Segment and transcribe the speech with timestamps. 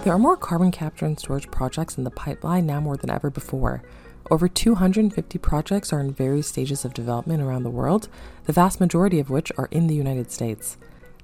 [0.00, 3.30] There are more carbon capture and storage projects in the pipeline now more than ever
[3.30, 3.84] before.
[4.32, 8.08] Over 250 projects are in various stages of development around the world,
[8.46, 10.76] the vast majority of which are in the United States.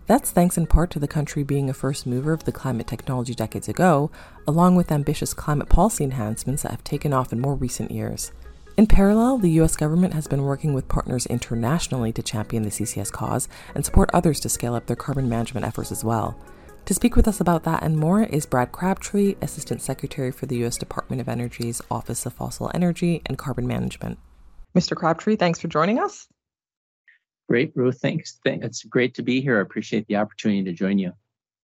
[0.07, 3.35] That's thanks in part to the country being a first mover of the climate technology
[3.35, 4.13] decades ago,
[4.47, 8.31] along with ambitious climate policy enhancements that have taken off in more recent years.
[8.77, 13.11] In parallel, the US government has been working with partners internationally to champion the CCS
[13.11, 16.39] cause and support others to scale up their carbon management efforts as well.
[16.89, 20.57] To speak with us about that and more is Brad Crabtree, Assistant Secretary for the
[20.61, 20.79] U.S.
[20.79, 24.19] Department of Energy's Office of Fossil Energy and Carbon Management.
[24.75, 24.97] Mr.
[24.97, 26.27] Crabtree, thanks for joining us.
[27.47, 28.01] Great, Ruth.
[28.01, 28.41] Thanks.
[28.47, 29.59] It's great to be here.
[29.59, 31.13] I appreciate the opportunity to join you.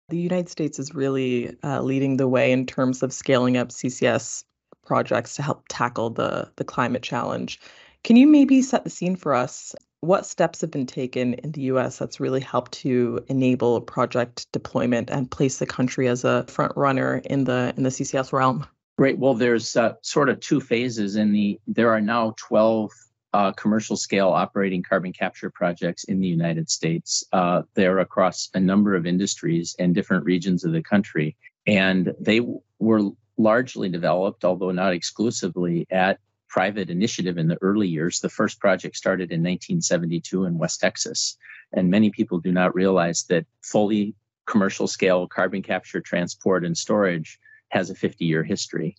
[0.07, 4.45] The United States is really uh, leading the way in terms of scaling up CCS
[4.85, 7.59] projects to help tackle the, the climate challenge.
[8.05, 9.75] Can you maybe set the scene for us?
[10.01, 15.09] What steps have been taken in the US that's really helped to enable project deployment
[15.09, 18.65] and place the country as a front runner in the in the CCS realm?
[18.97, 19.17] Great.
[19.17, 22.91] Well, there's uh, sort of two phases in the there are now 12
[23.33, 27.23] uh, commercial scale operating carbon capture projects in the United States.
[27.31, 31.37] Uh, they're across a number of industries and different regions of the country.
[31.65, 32.41] And they
[32.79, 36.19] were largely developed, although not exclusively, at
[36.51, 38.19] private initiative in the early years.
[38.19, 41.37] The first project started in 1972 in West Texas.
[41.71, 44.13] And many people do not realize that fully
[44.45, 48.97] commercial scale carbon capture, transport, and storage has a 50 year history.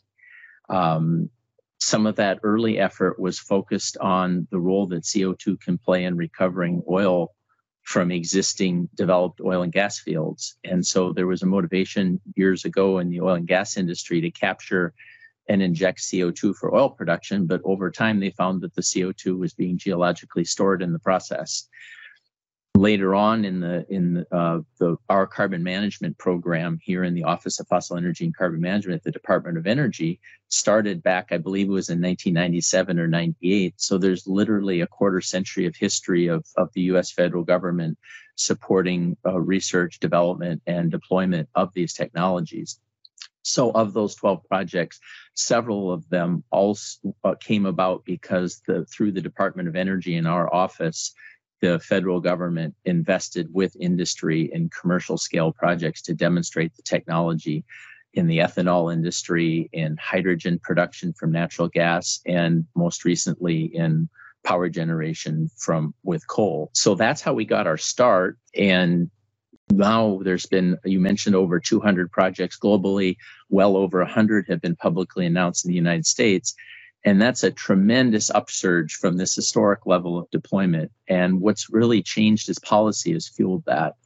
[0.70, 1.28] Um,
[1.78, 6.16] some of that early effort was focused on the role that CO2 can play in
[6.16, 7.34] recovering oil
[7.82, 10.56] from existing developed oil and gas fields.
[10.64, 14.30] And so there was a motivation years ago in the oil and gas industry to
[14.30, 14.94] capture
[15.48, 19.52] and inject CO2 for oil production, but over time they found that the CO2 was
[19.52, 21.68] being geologically stored in the process.
[22.74, 27.60] Later on in the in uh, the our carbon management program here in the Office
[27.60, 31.68] of Fossil Energy and Carbon Management at the Department of Energy started back, I believe
[31.68, 33.74] it was in 1997 or 98.
[33.76, 37.12] So there's literally a quarter century of history of, of the U.S.
[37.12, 37.98] federal government
[38.36, 42.80] supporting uh, research, development, and deployment of these technologies.
[43.42, 45.00] So, of those 12 projects,
[45.34, 50.26] several of them also uh, came about because the, through the Department of Energy in
[50.26, 51.14] our office,
[51.60, 57.64] the federal government invested with industry in commercial scale projects to demonstrate the technology
[58.14, 64.08] in the ethanol industry, in hydrogen production from natural gas, and most recently in
[64.44, 66.70] power generation from with coal.
[66.74, 68.38] So that's how we got our start.
[68.54, 69.10] And
[69.70, 73.16] now there's been you mentioned over 200 projects globally.
[73.48, 76.54] Well over 100 have been publicly announced in the united states.
[77.04, 80.92] And that's a tremendous upsurge from this historic level of deployment.
[81.08, 83.96] And what's really changed is policy has fueled that.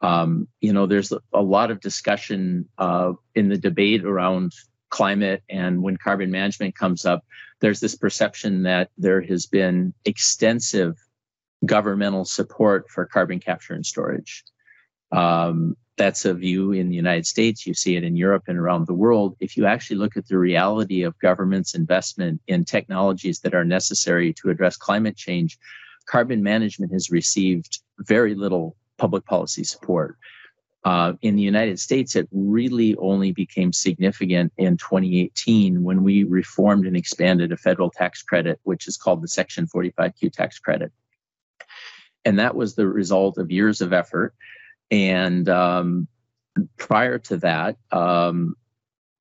[0.00, 4.52] Um, you know there's a lot of discussion uh, in the debate around
[4.90, 7.22] climate and when carbon management comes up
[7.60, 10.96] there's this perception that there has been extensive
[11.66, 14.44] governmental support for carbon capture and storage
[15.12, 17.66] um, that's a view in the United States.
[17.66, 19.36] You see it in Europe and around the world.
[19.40, 24.32] If you actually look at the reality of government's investment in technologies that are necessary
[24.34, 25.58] to address climate change,
[26.06, 30.16] carbon management has received very little public policy support.
[30.84, 36.86] Uh, in the United States, it really only became significant in 2018 when we reformed
[36.86, 40.92] and expanded a federal tax credit, which is called the Section 45Q tax credit.
[42.24, 44.34] And that was the result of years of effort
[44.90, 46.08] and um,
[46.76, 48.56] prior to that, um,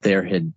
[0.02, 0.54] there had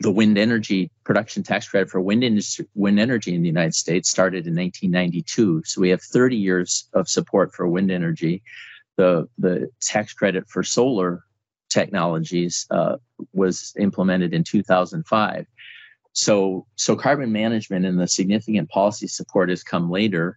[0.00, 4.10] the wind energy production tax credit for wind industry, wind energy in the United States
[4.10, 5.62] started in 1992.
[5.64, 8.42] So we have 30 years of support for wind energy.
[8.96, 11.24] The the tax credit for solar
[11.70, 12.96] technologies uh,
[13.32, 15.46] was implemented in 2005.
[16.12, 20.36] So so carbon management and the significant policy support has come later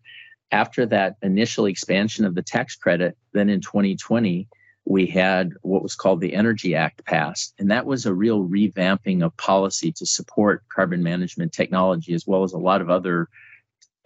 [0.52, 4.48] after that initial expansion of the tax credit, then in 2020,
[4.86, 7.56] we had what was called the Energy Act passed.
[7.58, 12.44] And that was a real revamping of policy to support carbon management technology, as well
[12.44, 13.28] as a lot of other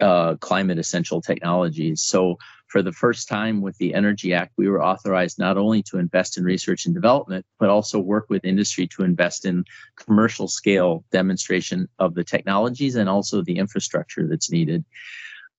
[0.00, 2.00] uh, climate essential technologies.
[2.00, 2.38] So,
[2.68, 6.38] for the first time with the Energy Act, we were authorized not only to invest
[6.38, 9.64] in research and development, but also work with industry to invest in
[9.96, 14.84] commercial scale demonstration of the technologies and also the infrastructure that's needed.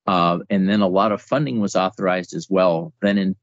[0.07, 2.93] Uh, and then a lot of funding was authorized as well.
[3.01, 3.35] Then in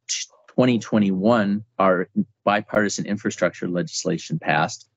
[0.48, 2.08] 2021, our
[2.44, 4.88] bipartisan infrastructure legislation passed.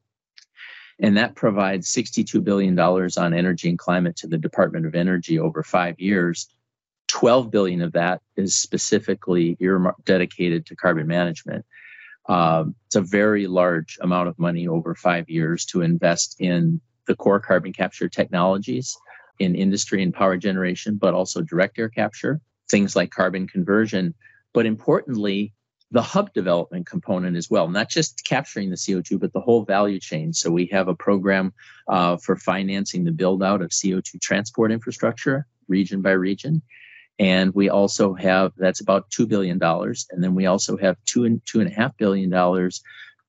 [0.99, 5.63] And that provides $62 billion on energy and climate to the Department of Energy over
[5.63, 6.47] five years.
[7.07, 11.65] 12 billion of that is specifically earmarked dedicated to carbon management.
[12.27, 17.15] Uh, it's a very large amount of money over five years to invest in the
[17.15, 18.95] core carbon capture technologies
[19.41, 22.39] in industry and power generation, but also direct air capture,
[22.69, 24.13] things like carbon conversion.
[24.53, 25.53] But importantly,
[25.91, 29.99] the hub development component as well, not just capturing the CO2, but the whole value
[29.99, 30.31] chain.
[30.31, 31.53] So we have a program
[31.87, 36.61] uh, for financing the build out of CO2 transport infrastructure region by region.
[37.19, 39.59] And we also have that's about $2 billion.
[39.61, 42.81] And then we also have two and two and a half billion dollars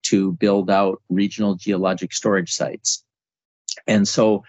[0.05, 3.05] to build out regional geologic storage sites.
[3.87, 4.45] And so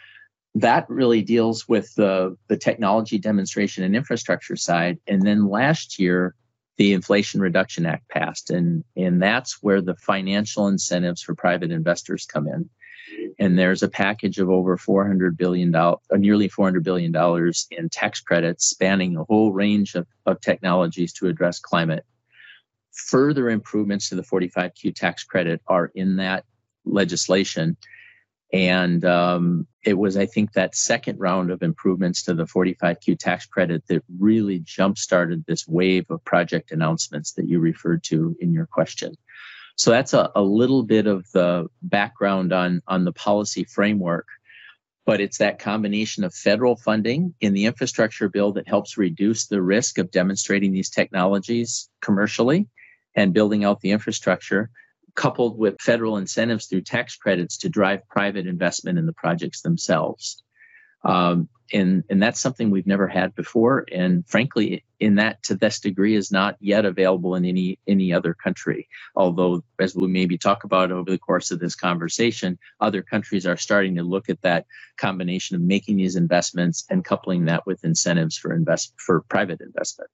[0.56, 5.00] that really deals with the, the technology demonstration and infrastructure side.
[5.08, 6.36] And then last year,
[6.78, 12.26] the Inflation Reduction Act passed, and, and that's where the financial incentives for private investors
[12.26, 12.70] come in.
[13.40, 17.14] And there's a package of over $400 billion, uh, nearly $400 billion
[17.72, 22.06] in tax credits spanning a whole range of, of technologies to address climate.
[22.92, 26.46] Further improvements to the 45Q tax credit are in that
[26.86, 27.78] legislation.
[28.54, 33.48] And um, it was, I think, that second round of improvements to the 45Q tax
[33.48, 38.54] credit that really jump started this wave of project announcements that you referred to in
[38.54, 39.16] your question.
[39.76, 44.28] So that's a, a little bit of the background on, on the policy framework.
[45.06, 49.64] But it's that combination of federal funding in the infrastructure bill that helps reduce the
[49.64, 52.68] risk of demonstrating these technologies commercially
[53.16, 54.70] and building out the infrastructure
[55.16, 60.42] coupled with federal incentives through tax credits to drive private investment in the projects themselves.
[61.04, 63.86] Um, and, and that's something we've never had before.
[63.92, 68.34] And frankly, in that to this degree is not yet available in any any other
[68.34, 68.88] country.
[69.16, 73.58] Although, as we maybe talk about over the course of this conversation, other countries are
[73.58, 74.66] starting to look at that
[74.98, 80.10] combination of making these investments and coupling that with incentives for invest for private investment.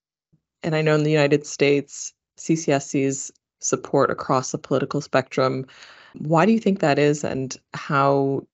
[0.63, 5.65] And I know in the United States, CCS's support across the political spectrum.
[6.17, 8.47] Why do you think that is, and how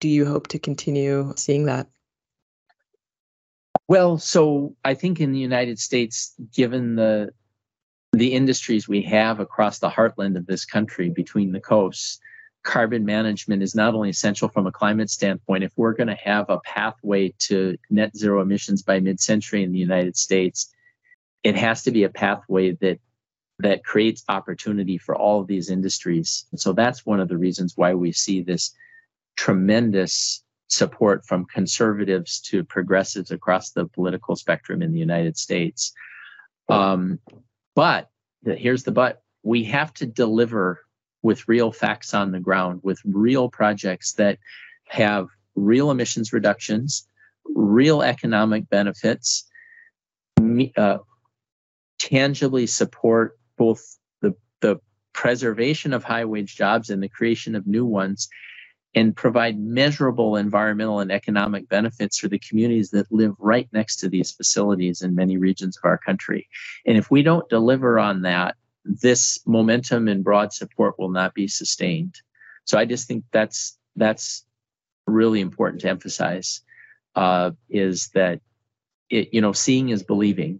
[0.00, 1.88] do you hope to continue seeing that?
[3.88, 7.32] Well, so I think in the United States, given the
[8.14, 12.20] the industries we have across the heartland of this country between the coasts,
[12.62, 15.64] carbon management is not only essential from a climate standpoint.
[15.64, 19.78] If we're going to have a pathway to net zero emissions by mid-century in the
[19.78, 20.70] United States,
[21.42, 23.00] it has to be a pathway that
[23.58, 26.46] that creates opportunity for all of these industries.
[26.56, 28.74] So that's one of the reasons why we see this
[29.36, 35.92] tremendous support from conservatives to progressives across the political spectrum in the United States.
[36.68, 37.18] Um,
[37.74, 38.10] but
[38.44, 40.80] here's the but we have to deliver
[41.22, 44.38] with real facts on the ground, with real projects that
[44.88, 47.06] have real emissions reductions,
[47.54, 49.44] real economic benefits,
[50.76, 50.98] uh,
[51.98, 54.76] tangibly support both the, the
[55.12, 58.28] preservation of high wage jobs and the creation of new ones
[58.92, 64.08] and provide measurable environmental and economic benefits for the communities that live right next to
[64.08, 66.48] these facilities in many regions of our country.
[66.86, 71.46] And if we don't deliver on that, this momentum and broad support will not be
[71.46, 72.16] sustained.
[72.64, 74.44] So I just think that's that's
[75.06, 76.62] really important to emphasize
[77.14, 78.40] uh, is that
[79.08, 80.58] it, you know seeing is believing,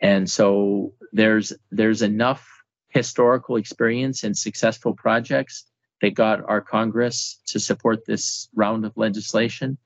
[0.00, 2.46] and so there's there's enough
[2.88, 5.64] historical experience and successful projects
[6.00, 9.76] that got our Congress to support this round of legislation.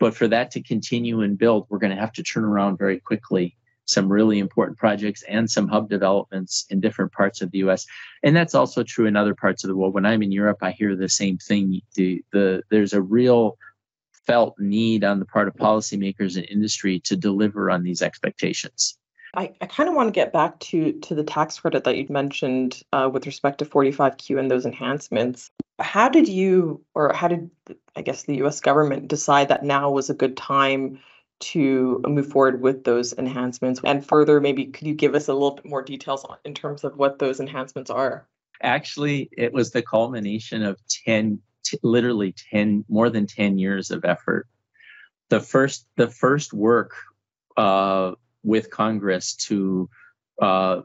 [0.00, 2.98] But for that to continue and build, we're going to have to turn around very
[2.98, 3.56] quickly
[3.86, 7.86] some really important projects and some hub developments in different parts of the US.
[8.22, 9.94] And that's also true in other parts of the world.
[9.94, 11.80] When I'm in Europe, I hear the same thing.
[11.94, 13.56] The, the, there's a real
[14.26, 18.98] felt need on the part of policymakers and industry to deliver on these expectations.
[19.36, 22.06] I, I kind of want to get back to to the tax credit that you
[22.08, 25.50] mentioned uh, with respect to 45Q and those enhancements.
[25.80, 27.50] How did you, or how did
[27.96, 28.60] I guess the U.S.
[28.60, 31.00] government decide that now was a good time
[31.40, 33.80] to move forward with those enhancements?
[33.84, 36.84] And further, maybe could you give us a little bit more details on, in terms
[36.84, 38.26] of what those enhancements are?
[38.62, 44.04] Actually, it was the culmination of 10, t- literally 10, more than 10 years of
[44.04, 44.46] effort.
[45.28, 46.92] The first, the first work
[47.56, 48.12] uh,
[48.44, 49.88] with Congress to
[50.40, 50.82] uh,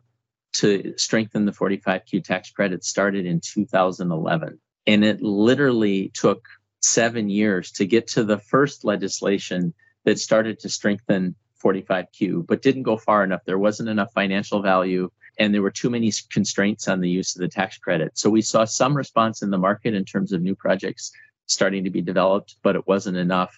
[0.53, 4.59] to strengthen the 45Q tax credit started in 2011.
[4.87, 6.47] And it literally took
[6.81, 9.73] seven years to get to the first legislation
[10.05, 13.41] that started to strengthen 45Q, but didn't go far enough.
[13.45, 17.41] There wasn't enough financial value, and there were too many constraints on the use of
[17.41, 18.17] the tax credit.
[18.17, 21.11] So we saw some response in the market in terms of new projects
[21.45, 23.55] starting to be developed, but it wasn't enough.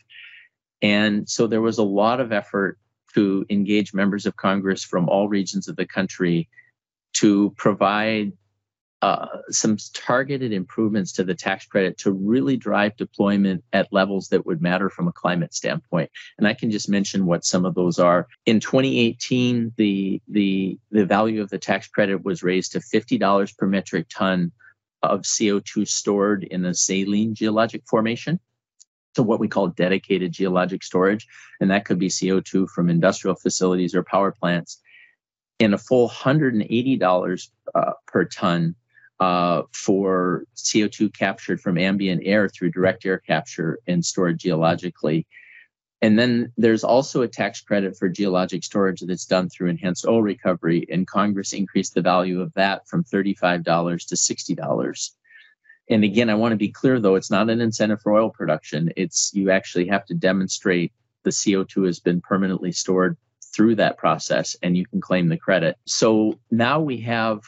[0.81, 2.79] And so there was a lot of effort
[3.13, 6.49] to engage members of Congress from all regions of the country
[7.13, 8.31] to provide
[9.01, 14.45] uh, some targeted improvements to the tax credit to really drive deployment at levels that
[14.45, 16.09] would matter from a climate standpoint.
[16.37, 18.27] And I can just mention what some of those are.
[18.45, 23.65] In 2018, the the the value of the tax credit was raised to $50 per
[23.65, 24.51] metric ton
[25.01, 28.39] of CO2 stored in a saline geologic formation.
[29.15, 31.27] So what we call dedicated geologic storage,
[31.59, 34.81] and that could be CO2 from industrial facilities or power plants,
[35.59, 38.75] and a full $180 uh, per ton
[39.19, 45.27] uh, for CO2 captured from ambient air through direct air capture and stored geologically.
[46.01, 50.23] And then there's also a tax credit for geologic storage that's done through enhanced oil
[50.23, 53.63] recovery, and Congress increased the value of that from $35
[54.07, 55.11] to $60.
[55.91, 58.91] And again, I want to be clear though, it's not an incentive for oil production.
[58.95, 60.91] It's you actually have to demonstrate
[61.23, 63.17] the CO2 has been permanently stored
[63.53, 65.77] through that process and you can claim the credit.
[65.85, 67.41] So now we have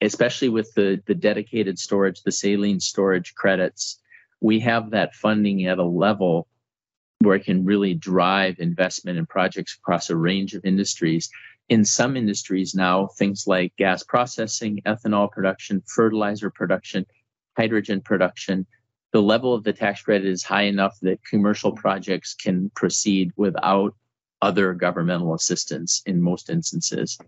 [0.00, 3.98] especially with the, the dedicated storage, the saline storage credits,
[4.40, 6.46] we have that funding at a level
[7.20, 11.30] where it can really drive investment in projects across a range of industries.
[11.70, 17.06] In some industries now, things like gas processing, ethanol production, fertilizer production,
[17.56, 18.66] hydrogen production,
[19.12, 23.94] the level of the tax credit is high enough that commercial projects can proceed without
[24.42, 27.18] other governmental assistance in most instances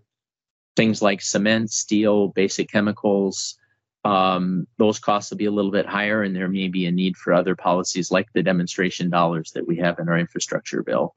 [0.76, 3.59] things like cement, steel, basic chemicals,
[4.04, 7.16] um, those costs will be a little bit higher, and there may be a need
[7.16, 11.16] for other policies like the demonstration dollars that we have in our infrastructure bill.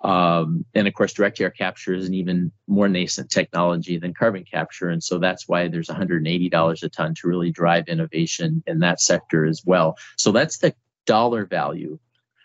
[0.00, 4.44] Um, and of course, direct air capture is an even more nascent technology than carbon
[4.44, 4.88] capture.
[4.90, 9.44] And so that's why there's $180 a ton to really drive innovation in that sector
[9.44, 9.96] as well.
[10.16, 10.74] So that's the
[11.06, 11.98] dollar value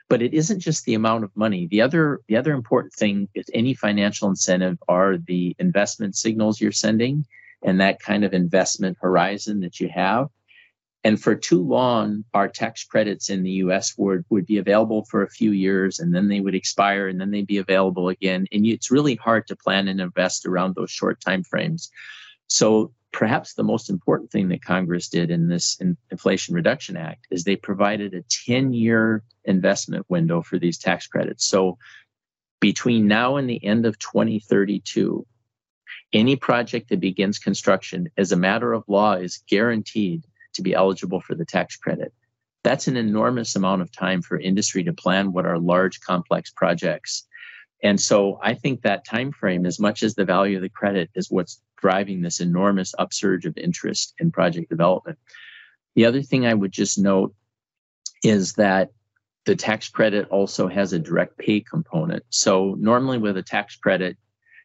[0.10, 3.46] but it isn't just the amount of money the other the other important thing is
[3.54, 7.26] any financial incentive are the investment signals you're sending
[7.64, 10.30] and that kind of investment horizon that you have
[11.04, 15.24] and for too long our tax credits in the us would, would be available for
[15.24, 18.66] a few years and then they would expire and then they'd be available again and
[18.66, 21.92] it's really hard to plan and invest around those short time frames
[22.48, 25.80] so perhaps the most important thing that Congress did in this
[26.12, 31.46] Inflation Reduction Act is they provided a 10 year investment window for these tax credits.
[31.46, 31.78] So
[32.60, 35.26] between now and the end of 2032,
[36.12, 41.22] any project that begins construction as a matter of law is guaranteed to be eligible
[41.22, 42.14] for the tax credit.
[42.64, 47.26] That's an enormous amount of time for industry to plan what are large complex projects.
[47.84, 51.10] And so I think that time frame, as much as the value of the credit,
[51.16, 55.20] is what's driving this enormous upsurge of interest in project development.
[55.96, 57.36] The other thing I would just note
[58.24, 58.92] is that
[59.46, 62.24] the tax credit also has a direct pay component.
[62.30, 64.18] So normally with a tax credit,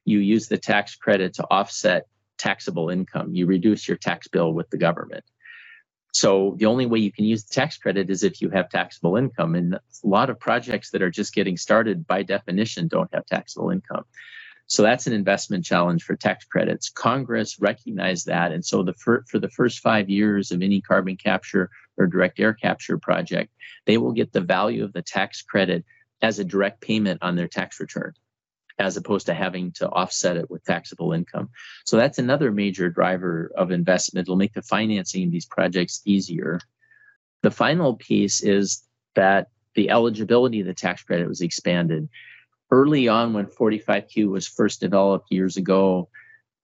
[0.05, 2.07] you use the tax credit to offset
[2.39, 3.35] taxable income.
[3.35, 5.25] You reduce your tax bill with the government.
[6.19, 9.15] So the only way you can use the tax credit is if you have taxable
[9.15, 9.55] income.
[9.55, 13.71] And a lot of projects that are just getting started by definition don't have taxable
[13.71, 14.05] income.
[14.67, 16.91] So that's an investment challenge for tax credits.
[16.91, 18.51] Congress recognized that.
[18.51, 22.41] And so the for, for the first five years of any carbon capture or direct
[22.41, 23.53] air capture project,
[23.87, 25.85] they will get the value of the tax credit
[26.21, 28.13] as a direct payment on their tax return,
[28.79, 31.51] as opposed to having to offset it with taxable income.
[31.85, 34.27] So that's another major driver of investment.
[34.27, 36.61] It'll make the financing of these projects easier.
[37.43, 42.09] The final piece is that the eligibility of the tax credit was expanded
[42.71, 46.09] early on when 45Q was first developed years ago,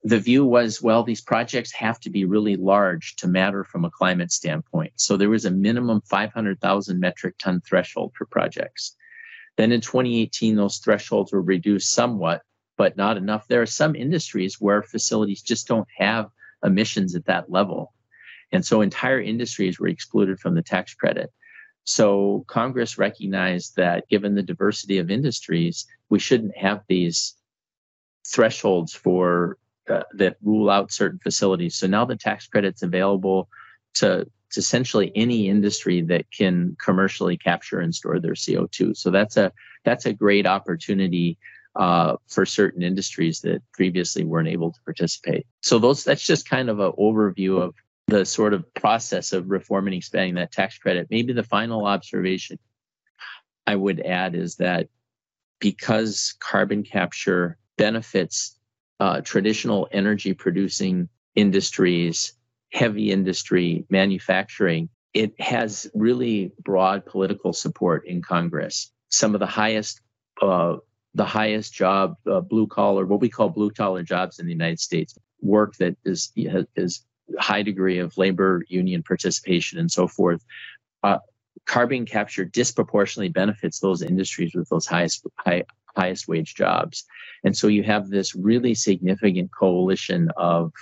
[0.02, 3.90] the view was, well, these projects have to be really large to matter from a
[3.90, 4.92] climate standpoint.
[4.96, 8.96] So there was a minimum 500,000 metric ton threshold for projects.
[9.56, 12.42] Then in 2018, those thresholds were reduced somewhat,
[12.76, 13.46] but not enough.
[13.46, 16.30] There are some industries where facilities just don't have
[16.64, 17.92] emissions at that level.
[18.52, 21.32] And so entire industries were excluded from the tax credit.
[21.84, 27.34] So Congress recognized that given the diversity of industries, we shouldn't have these
[28.26, 29.58] thresholds for
[29.88, 31.76] uh, that rule out certain facilities.
[31.76, 33.48] So now the tax credit's available
[33.94, 38.96] to, to essentially any industry that can commercially capture and store their CO2.
[38.96, 39.52] So that's a
[39.84, 41.38] that's a great opportunity
[41.76, 45.46] uh, for certain industries that previously weren't able to participate.
[45.60, 47.74] So those that's just kind of an overview of
[48.06, 51.08] the sort of process of reforming and expanding that tax credit.
[51.10, 52.58] Maybe the final observation
[53.66, 54.88] I would add is that
[55.58, 58.58] because carbon capture benefits
[59.00, 62.34] uh, traditional energy producing industries,
[62.74, 68.92] heavy industry, manufacturing, it has really broad political support in Congress.
[69.08, 70.00] Some of the highest
[70.42, 70.76] uh,
[71.14, 74.80] the highest job uh, blue collar what we call blue collar jobs in the united
[74.80, 76.32] states work that is
[76.74, 77.04] is
[77.38, 80.44] high degree of labor union participation and so forth,
[81.02, 81.18] uh,
[81.66, 85.64] carbon capture disproportionately benefits those industries with those highest high,
[85.96, 87.04] highest wage jobs.
[87.44, 90.72] And so you have this really significant coalition of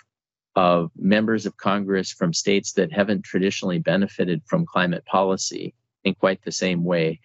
[0.54, 6.42] of members of Congress from states that haven't traditionally benefited from climate policy in quite
[6.42, 7.20] the same way,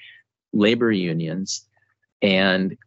[0.54, 1.68] labor unions
[2.22, 2.78] and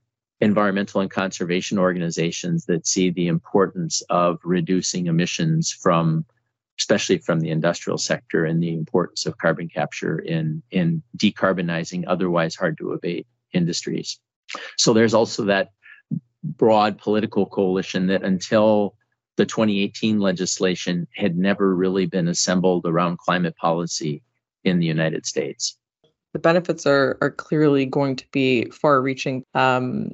[0.40, 6.24] environmental and conservation organizations that see the importance of reducing emissions from
[6.78, 12.54] especially from the industrial sector and the importance of carbon capture in in decarbonizing otherwise
[12.54, 14.18] hard to abate industries.
[14.78, 15.72] So there's also that
[16.42, 18.94] broad political coalition that until
[19.40, 24.22] the 2018 legislation had never really been assembled around climate policy
[24.64, 25.78] in the United States.
[26.34, 29.46] The benefits are are clearly going to be far-reaching.
[29.54, 30.10] Um,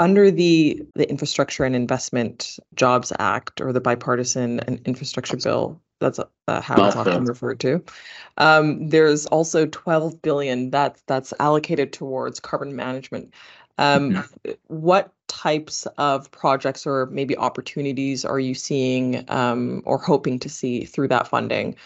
[0.00, 6.18] under the the Infrastructure and Investment Jobs Act or the Bipartisan and Infrastructure Bill, that's
[6.18, 7.84] uh, how it's often referred to.
[8.38, 13.32] Um, there's also 12 billion that's that's allocated towards carbon management.
[13.78, 14.24] Um,
[14.68, 20.84] what types of projects or maybe opportunities are you seeing um, or hoping to see
[20.84, 21.76] through that funding?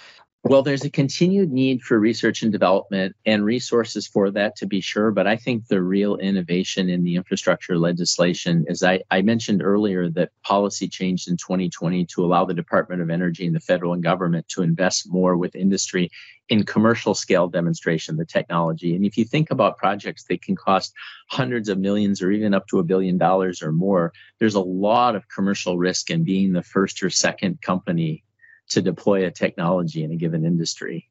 [0.44, 4.80] Well, there's a continued need for research and development and resources for that to be
[4.80, 5.10] sure.
[5.10, 10.08] But I think the real innovation in the infrastructure legislation is I, I mentioned earlier
[10.10, 14.48] that policy changed in 2020 to allow the Department of Energy and the federal government
[14.50, 16.08] to invest more with industry
[16.48, 18.94] in commercial scale demonstration, the technology.
[18.94, 20.94] And if you think about projects that can cost
[21.28, 25.16] hundreds of millions or even up to a billion dollars or more, there's a lot
[25.16, 28.22] of commercial risk in being the first or second company
[28.68, 31.08] to deploy a technology in a given industry,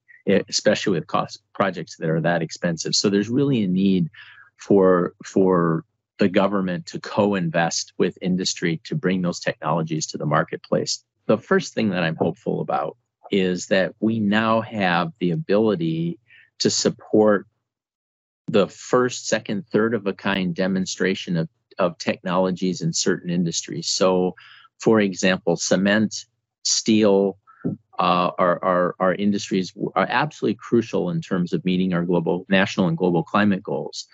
[0.49, 2.95] especially with cost projects that are that expensive.
[2.95, 4.09] So there's really a need
[4.57, 5.83] for for
[6.17, 11.03] the government to co-invest with industry to bring those technologies to the marketplace.
[11.27, 12.97] The first thing that I'm hopeful about
[13.31, 16.19] is that we now have the ability
[16.59, 17.45] to support
[18.47, 23.87] the first, second, third of a kind demonstration of, of technologies in certain industries.
[23.87, 24.35] So,
[24.79, 26.25] for example, cement,
[26.63, 27.37] steel,
[27.99, 32.87] uh, our, our, our industries are absolutely crucial in terms of meeting our global, national
[32.87, 34.07] and global climate goals.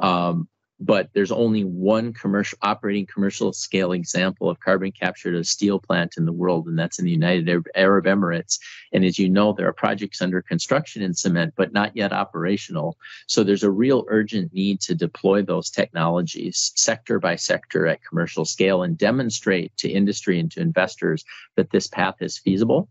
[0.00, 0.48] Um,
[0.80, 5.78] but there's only one commercial operating commercial scale example of carbon capture at a steel
[5.78, 8.58] plant in the world, and that's in the United Arab Emirates.
[8.92, 12.96] And as you know, there are projects under construction in cement, but not yet operational.
[13.26, 18.44] So there's a real urgent need to deploy those technologies sector by sector at commercial
[18.44, 21.24] scale and demonstrate to industry and to investors
[21.56, 22.88] that this path is feasible.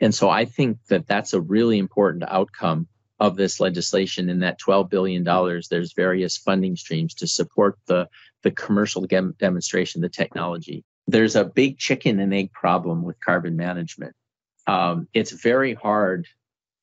[0.00, 2.88] And so I think that that's a really important outcome
[3.20, 5.24] of this legislation in that $12 billion
[5.70, 8.08] there's various funding streams to support the,
[8.42, 10.84] the commercial dem- demonstration the technology.
[11.06, 14.14] There's a big chicken and egg problem with carbon management.
[14.66, 16.26] Um, it's very hard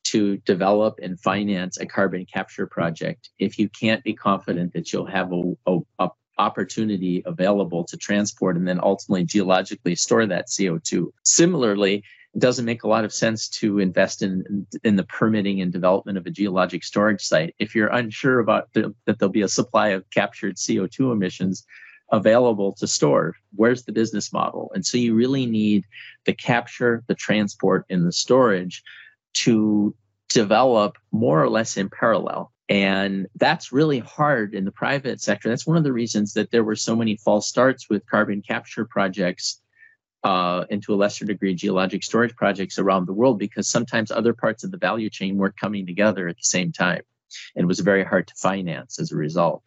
[0.05, 5.05] to develop and finance a carbon capture project if you can't be confident that you'll
[5.05, 11.11] have a, a, a opportunity available to transport and then ultimately geologically store that CO2.
[11.23, 15.71] Similarly, it doesn't make a lot of sense to invest in in the permitting and
[15.71, 19.47] development of a geologic storage site if you're unsure about the, that there'll be a
[19.47, 21.65] supply of captured CO2 emissions
[22.11, 23.35] available to store.
[23.55, 24.71] Where's the business model?
[24.75, 25.85] And so you really need
[26.25, 28.83] the capture, the transport, and the storage
[29.35, 29.95] to
[30.29, 32.51] develop more or less in parallel.
[32.67, 35.49] And that's really hard in the private sector.
[35.49, 38.85] That's one of the reasons that there were so many false starts with carbon capture
[38.85, 39.61] projects
[40.25, 44.33] uh, and to a lesser degree geologic storage projects around the world because sometimes other
[44.33, 47.03] parts of the value chain weren't coming together at the same time
[47.55, 49.61] and it was very hard to finance as a result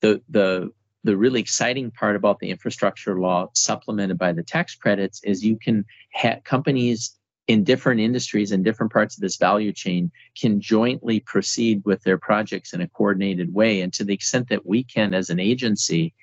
[0.00, 0.70] the the
[1.04, 5.58] the really exciting part about the infrastructure law supplemented by the tax credits is you
[5.58, 11.20] can have companies in different industries and different parts of this value chain can jointly
[11.20, 15.12] proceed with their projects in a coordinated way and to the extent that we can
[15.12, 16.14] as an agency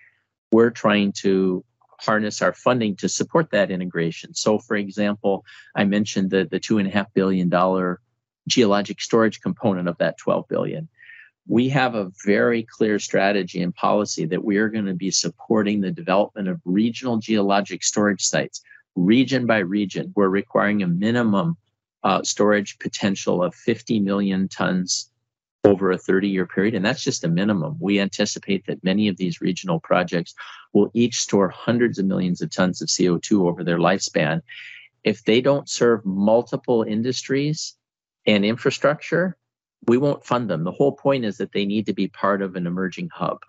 [0.52, 1.64] we're trying to
[2.00, 4.34] harness our funding to support that integration.
[4.34, 8.00] So, for example, I mentioned the, the two and a half billion dollar
[8.48, 10.88] geologic storage component of that 12 billion.
[11.48, 15.82] We have a very clear strategy and policy that we are going to be supporting
[15.82, 18.62] the development of regional geologic storage sites,
[18.96, 20.14] region by region.
[20.16, 21.58] We're requiring a minimum
[22.04, 25.12] uh, storage potential of 50 million tons
[25.64, 26.74] over a 30 year period.
[26.74, 27.78] And that's just a minimum.
[27.80, 30.34] We anticipate that many of these regional projects
[30.74, 34.42] will each store hundreds of millions of tons of CO2 over their lifespan.
[35.04, 37.76] If they don't serve multiple industries
[38.26, 39.38] and infrastructure,
[39.88, 40.64] we won't fund them.
[40.64, 43.40] The whole point is that they need to be part of an emerging hub.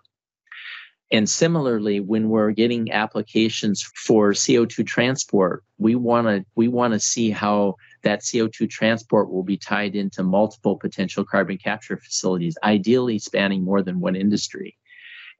[1.11, 6.99] And similarly, when we're getting applications for CO2 transport, we want to we want to
[6.99, 13.19] see how that CO2 transport will be tied into multiple potential carbon capture facilities, ideally
[13.19, 14.77] spanning more than one industry.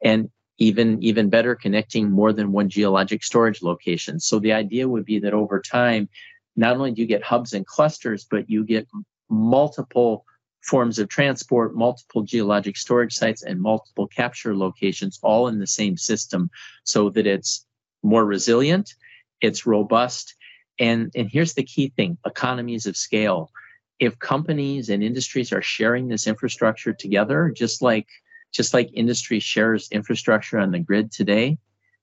[0.03, 4.19] And even even better connecting more than one geologic storage location.
[4.19, 6.09] So the idea would be that over time,
[6.57, 8.87] not only do you get hubs and clusters, but you get
[9.29, 10.25] multiple
[10.61, 15.97] forms of transport, multiple geologic storage sites, and multiple capture locations all in the same
[15.97, 16.49] system
[16.83, 17.65] so that it's
[18.03, 18.93] more resilient,
[19.41, 20.35] it's robust.
[20.79, 23.51] And, and here's the key thing economies of scale.
[23.99, 28.07] If companies and industries are sharing this infrastructure together, just like
[28.51, 31.57] just like industry shares infrastructure on the grid today,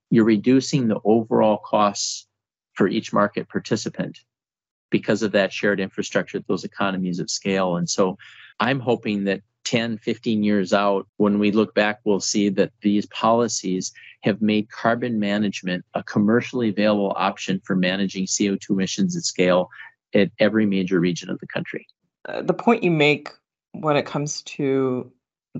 [0.09, 2.27] you're reducing the overall costs
[2.73, 4.19] for each market participant
[4.89, 7.77] because of that shared infrastructure, those economies of scale.
[7.77, 8.17] And so
[8.59, 13.05] I'm hoping that 10, 15 years out, when we look back, we'll see that these
[13.07, 13.91] policies
[14.21, 19.69] have made carbon management a commercially available option for managing CO2 emissions at scale
[20.13, 21.87] at every major region of the country.
[22.27, 23.29] Uh, the point you make
[23.73, 25.11] when it comes to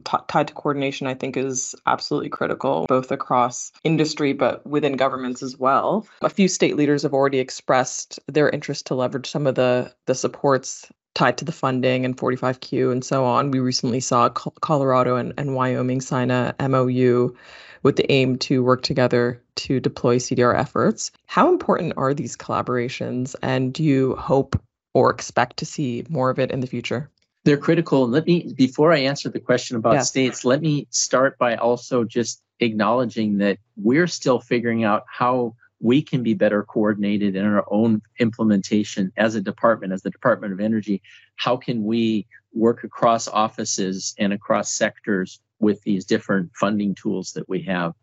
[0.04, 5.44] t- tied to coordination, I think, is absolutely critical, both across industry but within governments
[5.44, 6.08] as well.
[6.22, 10.16] A few state leaders have already expressed their interest to leverage some of the the
[10.16, 13.52] supports tied to the funding and 45Q and so on.
[13.52, 17.36] We recently saw Colorado and, and Wyoming sign a MOU
[17.84, 21.12] with the aim to work together to deploy CDR efforts.
[21.26, 24.62] How important are these collaborations, and do you hope
[24.94, 27.10] or expect to see more of it in the future?
[27.46, 28.08] they're critical.
[28.08, 30.02] Let me, before I answer the question about yeah.
[30.02, 36.02] states, let me start by also just acknowledging that we're still figuring out how we
[36.02, 40.60] can be better coordinated in our own implementation as a department, as the Department of
[40.60, 41.02] Energy.
[41.36, 47.48] How can we work across offices and across sectors with these different funding tools that
[47.48, 47.94] we have?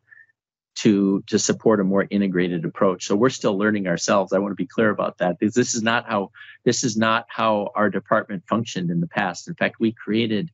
[0.77, 3.07] to to support a more integrated approach.
[3.07, 4.33] So we're still learning ourselves.
[4.33, 6.31] I want to be clear about that because this is not how
[6.65, 9.49] this is not how our department functioned in the past.
[9.49, 10.51] In fact, we created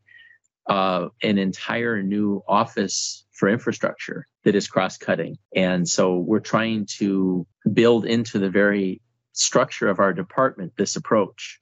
[0.66, 7.46] uh, an entire new office for infrastructure that is cross-cutting, and so we're trying to
[7.72, 9.01] build into the very
[9.33, 11.59] structure of our department this approach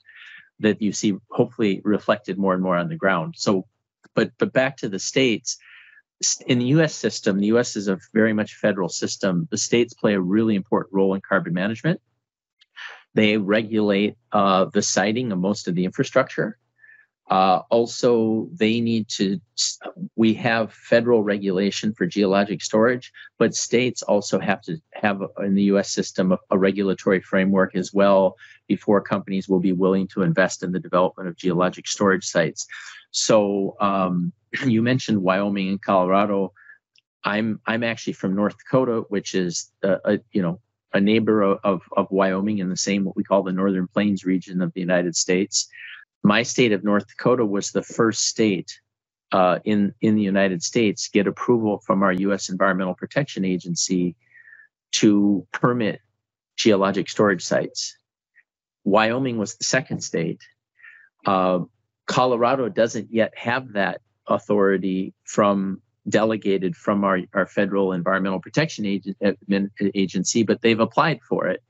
[0.59, 3.35] that you see hopefully reflected more and more on the ground.
[3.37, 3.67] So,
[4.15, 5.57] but but back to the states
[6.47, 9.49] in the US system, the US is a very much federal system.
[9.51, 12.01] The states play a really important role in carbon management.
[13.15, 16.59] They regulate uh, the siting of most of the infrastructure.
[17.31, 19.41] Uh, also, they need to,
[20.17, 25.63] we have federal regulation for geologic storage, but states also have to have in the
[25.75, 30.65] US system a, a regulatory framework as well before companies will be willing to invest
[30.65, 32.67] in the development of geologic storage sites.
[33.13, 34.33] So, um,
[34.67, 36.53] you mentioned Wyoming and Colorado.
[37.23, 40.61] I'm I'm actually from North Dakota, which is a, a you know
[40.93, 44.61] a neighbor of, of Wyoming in the same what we call the Northern Plains region
[44.63, 45.69] of the United States.
[46.23, 48.81] My state of North Dakota was the first state
[49.33, 52.49] uh, in in the United States get approval from our U.S.
[52.49, 54.17] Environmental Protection Agency
[54.93, 56.01] to permit
[56.57, 57.97] geologic storage sites.
[58.85, 60.43] Wyoming was the second state.
[61.25, 61.61] Uh,
[62.07, 68.85] Colorado doesn't yet have that authority from delegated from our, our federal environmental protection
[69.95, 71.63] agency, but they've applied for it.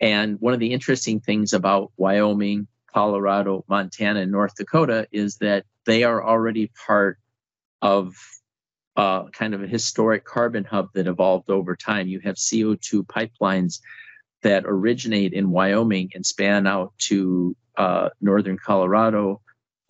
[0.00, 5.64] And one of the interesting things about Wyoming, Colorado, Montana, and North Dakota is that
[5.84, 7.18] they are already part
[7.82, 8.14] of
[8.96, 12.08] uh, kind of a historic carbon hub that evolved over time.
[12.08, 13.80] You have CO2 pipelines
[14.42, 19.40] that originate in Wyoming and span out to uh, northern Colorado,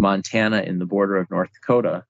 [0.00, 2.04] Montana in the border of North Dakota.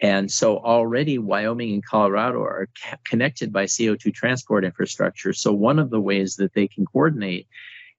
[0.00, 5.32] And so already Wyoming and Colorado are ca- connected by CO2 transport infrastructure.
[5.32, 7.46] So one of the ways that they can coordinate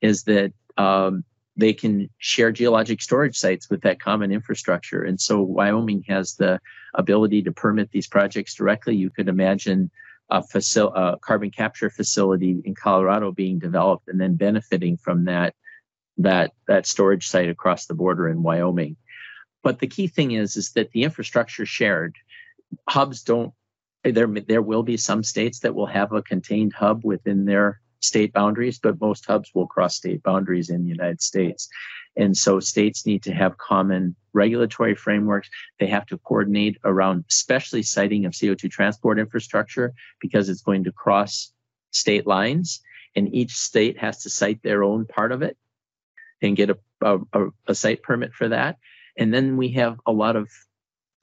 [0.01, 1.23] is that um,
[1.55, 5.03] they can share geologic storage sites with that common infrastructure.
[5.03, 6.59] And so Wyoming has the
[6.95, 8.95] ability to permit these projects directly.
[8.95, 9.91] You could imagine
[10.29, 10.43] a,
[10.95, 15.53] a carbon capture facility in Colorado being developed and then benefiting from that
[16.17, 18.95] that that storage site across the border in Wyoming.
[19.63, 22.15] But the key thing is, is that the infrastructure shared.
[22.87, 23.53] Hubs don't.
[24.03, 28.33] There, there will be some states that will have a contained hub within their state
[28.33, 31.69] boundaries, but most hubs will cross state boundaries in the United States.
[32.15, 35.49] And so states need to have common regulatory frameworks.
[35.79, 40.91] They have to coordinate around, especially siting of CO2 transport infrastructure, because it's going to
[40.91, 41.51] cross
[41.91, 42.81] state lines.
[43.15, 45.57] And each state has to site their own part of it
[46.41, 48.77] and get a, a, a site permit for that.
[49.17, 50.49] And then we have a lot of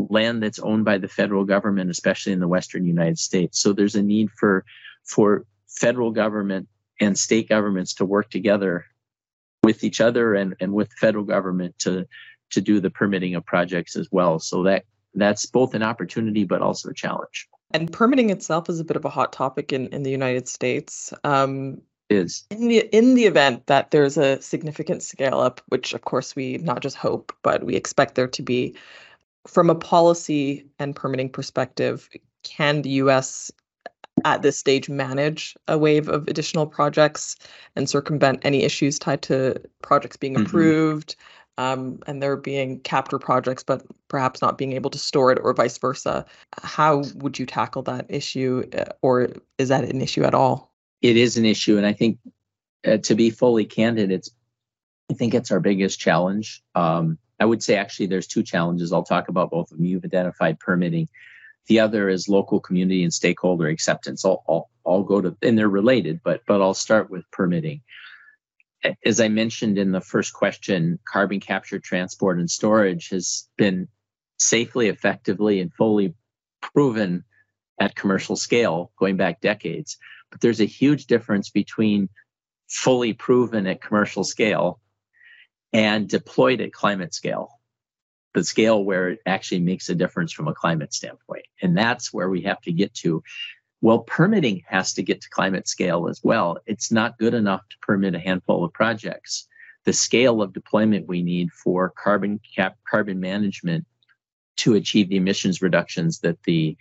[0.09, 3.61] land that's owned by the federal government, especially in the western United States.
[3.61, 4.65] So there's a need for
[5.05, 6.69] for federal government
[7.01, 8.85] and state governments to work together
[9.63, 12.07] with each other and, and with the federal government to
[12.51, 14.39] to do the permitting of projects as well.
[14.41, 17.49] So that that's both an opportunity but also a challenge.
[17.73, 21.13] And permitting itself is a bit of a hot topic in, in the United States.
[21.25, 26.03] Um, is in the in the event that there's a significant scale up, which of
[26.03, 28.75] course we not just hope, but we expect there to be,
[29.47, 32.09] from a policy and permitting perspective,
[32.43, 33.53] can the U.S.
[34.25, 37.37] at this stage manage a wave of additional projects
[37.77, 40.47] and circumvent any issues tied to projects being mm-hmm.
[40.47, 41.17] approved?
[41.59, 45.53] Um, and there being capture projects, but perhaps not being able to store it, or
[45.53, 46.25] vice versa.
[46.63, 49.29] How would you tackle that issue, uh, or
[49.59, 50.71] is that an issue at all?
[51.03, 52.19] it is an issue, and I think
[52.87, 54.31] uh, to be fully candid, it's
[55.11, 56.63] I think it's our biggest challenge.
[56.75, 58.93] Um, I would say actually there's two challenges.
[58.93, 59.87] I'll talk about both of them.
[59.87, 61.09] You've identified permitting.
[61.67, 64.25] The other is local community and stakeholder acceptance.
[64.25, 67.83] I'll, I'll, I'll go to, and they're related, but but I'll start with permitting.
[69.05, 73.89] As I mentioned in the first question, carbon capture, transport, and storage has been
[74.39, 76.15] safely, effectively, and fully
[76.63, 77.25] proven
[77.79, 79.99] at commercial scale going back decades.
[80.31, 82.09] But there's a huge difference between
[82.69, 84.81] fully proven at commercial scale
[85.73, 87.60] and deployed at climate scale,
[88.35, 91.45] the scale where it actually makes a difference from a climate standpoint.
[91.63, 93.23] And that's where we have to get to.
[93.83, 96.59] Well, permitting has to get to climate scale as well.
[96.67, 99.47] It's not good enough to permit a handful of projects.
[99.85, 103.87] The scale of deployment we need for carbon cap carbon management
[104.59, 106.77] to achieve the emissions reductions that the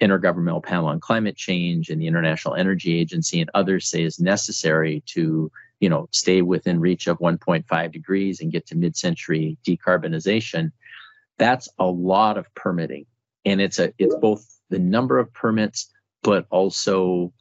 [0.00, 5.02] Intergovernmental Panel on Climate Change and the International Energy Agency and others say is necessary
[5.06, 10.72] to, you know, stay within reach of 1.5 degrees and get to mid-century decarbonization.
[11.38, 13.06] That's a lot of permitting,
[13.44, 17.32] and it's a it's both the number of permits, but also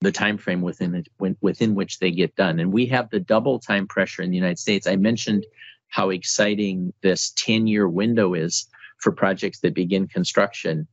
[0.00, 1.08] the time frame within it,
[1.40, 2.58] within which they get done.
[2.58, 4.86] And we have the double time pressure in the United States.
[4.86, 5.44] I mentioned
[5.88, 8.66] how exciting this 10 year window is
[8.98, 10.86] for projects that begin construction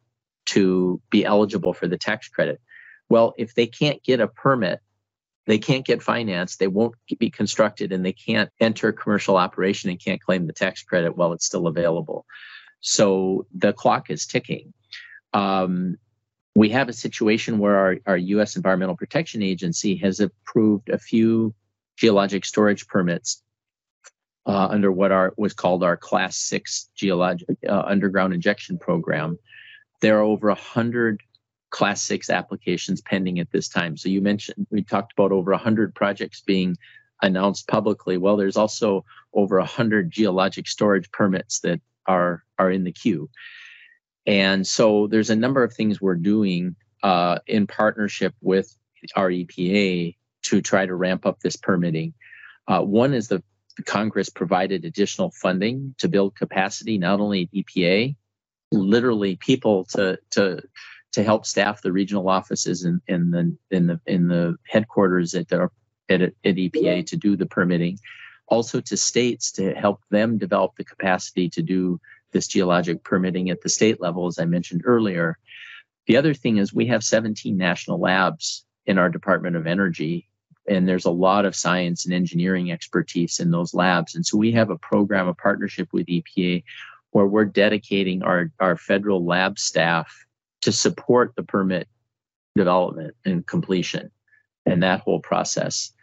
[0.47, 2.59] to be eligible for the tax credit.
[3.09, 4.79] Well, if they can't get a permit,
[5.47, 10.03] they can't get financed, they won't be constructed, and they can't enter commercial operation and
[10.03, 12.25] can't claim the tax credit while it's still available.
[12.81, 14.73] So the clock is ticking.
[15.33, 15.97] Um,
[16.53, 18.55] we have a situation where our, our U.S.
[18.55, 21.55] Environmental Protection Agency has approved a few
[21.95, 23.41] geologic storage permits
[24.45, 29.37] uh, under what our was called our Class Six geologic uh, underground injection program,
[30.01, 31.21] there are over 100
[31.69, 33.97] class six applications pending at this time.
[33.97, 36.77] So you mentioned, we talked about over 100 projects being
[37.21, 38.17] announced publicly.
[38.17, 43.29] Well, there's also over 100 geologic storage permits that are, are in the queue.
[44.25, 48.75] And so there's a number of things we're doing uh, in partnership with
[49.15, 52.13] our EPA to try to ramp up this permitting.
[52.67, 53.43] Uh, one is the
[53.85, 58.15] Congress provided additional funding to build capacity, not only at EPA,
[58.71, 60.61] literally people to to
[61.17, 65.47] to help staff the regional offices in, in the in the in the headquarters at
[65.47, 65.67] the
[66.09, 67.97] at, at EPA to do the permitting,
[68.45, 71.99] also to states to help them develop the capacity to do
[72.33, 75.39] this geologic permitting at the state level, as I mentioned earlier.
[76.05, 80.29] The other thing is we have 17 national labs in our Department of Energy,
[80.67, 84.13] and there's a lot of science and engineering expertise in those labs.
[84.13, 86.63] And so we have a program, a partnership with EPA
[87.09, 90.26] where we're dedicating our, our federal lab staff
[90.61, 91.87] to support the permit
[92.55, 94.11] development and completion
[94.65, 95.93] and that whole process.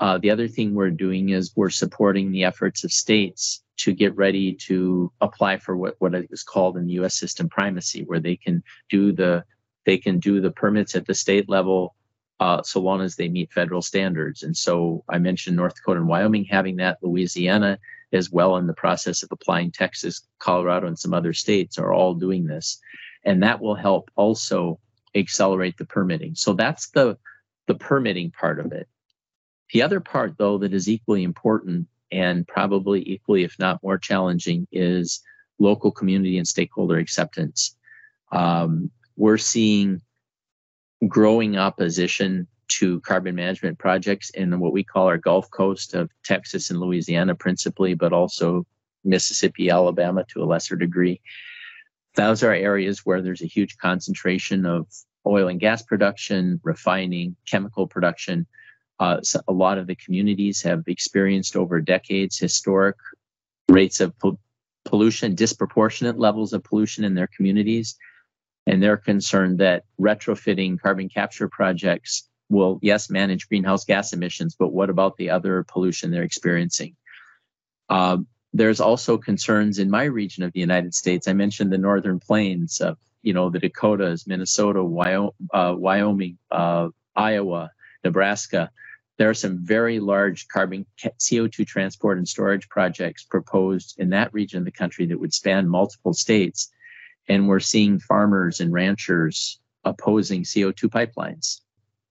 [0.00, 4.14] Uh, the other thing we're doing is we're supporting the efforts of states to get
[4.16, 7.14] ready to apply for what, what is called in the U.S.
[7.14, 9.44] system primacy, where they can do the
[9.84, 11.94] they can do the permits at the state level
[12.40, 14.42] uh, so long as they meet federal standards.
[14.42, 16.98] And so I mentioned North Dakota and Wyoming having that.
[17.02, 17.78] Louisiana
[18.12, 22.14] as well in the process of applying Texas, Colorado, and some other states are all
[22.14, 22.80] doing this.
[23.26, 24.78] And that will help also
[25.14, 26.34] accelerate the permitting.
[26.34, 27.18] So that's the,
[27.66, 28.88] the permitting part of it.
[29.72, 34.68] The other part, though, that is equally important and probably equally, if not more challenging,
[34.70, 35.22] is
[35.58, 37.76] local community and stakeholder acceptance.
[38.30, 40.00] Um, we're seeing
[41.08, 46.70] growing opposition to carbon management projects in what we call our Gulf Coast of Texas
[46.70, 48.66] and Louisiana, principally, but also
[49.04, 51.20] Mississippi, Alabama to a lesser degree.
[52.16, 54.86] Those are areas where there's a huge concentration of
[55.26, 58.46] oil and gas production, refining, chemical production.
[58.98, 62.96] Uh, so a lot of the communities have experienced over decades historic
[63.68, 64.14] rates of
[64.84, 67.96] pollution, disproportionate levels of pollution in their communities.
[68.66, 74.72] And they're concerned that retrofitting carbon capture projects will, yes, manage greenhouse gas emissions, but
[74.72, 76.96] what about the other pollution they're experiencing?
[77.88, 78.18] Uh,
[78.58, 81.28] there's also concerns in my region of the United States.
[81.28, 87.70] I mentioned the northern plains of, you know, the Dakotas, Minnesota, uh, Wyoming, uh, Iowa,
[88.04, 88.70] Nebraska.
[89.18, 94.58] There are some very large carbon CO2 transport and storage projects proposed in that region
[94.58, 96.70] of the country that would span multiple states.
[97.28, 101.60] And we're seeing farmers and ranchers opposing CO2 pipelines.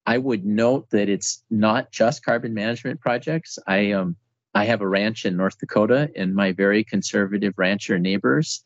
[0.06, 3.58] I would note that it's not just carbon management projects.
[3.66, 4.16] I um,
[4.56, 8.64] I have a ranch in North Dakota, and my very conservative rancher neighbors,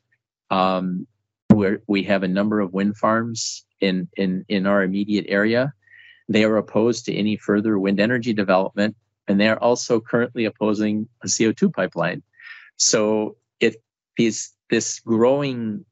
[0.51, 1.07] um,
[1.47, 5.73] where we have a number of wind farms in in in our immediate area.
[6.29, 8.95] They are opposed to any further wind energy development,
[9.27, 12.21] and they are also currently opposing a CO2 pipeline.
[12.77, 13.77] So it
[14.19, 15.85] is this growing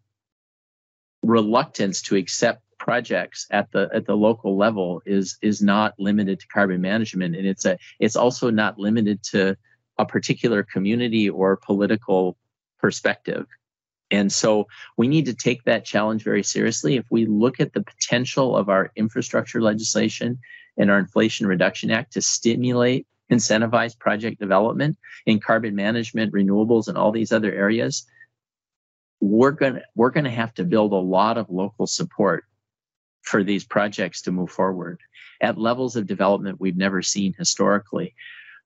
[1.24, 6.48] reluctance to accept projects at the at the local level is is not limited to
[6.48, 9.58] carbon management and it's a it's also not limited to
[9.98, 12.38] a particular community or political
[12.80, 13.46] perspective
[14.10, 17.84] and so we need to take that challenge very seriously if we look at the
[17.84, 20.40] potential of our infrastructure legislation
[20.78, 26.98] and our inflation reduction act to stimulate incentivize project development in carbon management renewables and
[26.98, 28.06] all these other areas
[29.20, 32.46] we're going we're going to have to build a lot of local support
[33.28, 35.00] for these projects to move forward
[35.42, 38.16] at levels of development we've never seen historically.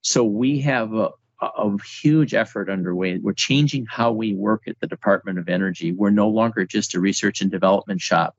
[0.00, 1.10] So we have a,
[1.42, 3.18] a huge effort underway.
[3.18, 5.92] We're changing how we work at the Department of Energy.
[5.92, 8.36] We're no longer just a research and development shop.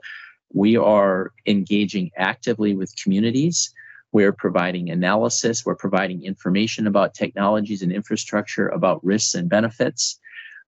[0.53, 3.73] We are engaging actively with communities.
[4.11, 5.65] We're providing analysis.
[5.65, 10.19] We're providing information about technologies and infrastructure, about risks and benefits